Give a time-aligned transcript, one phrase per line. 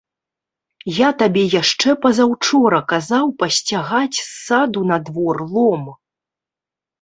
[0.99, 5.85] Я табе яшчэ пазаўчора казаў пасцягаць з саду на двор лом.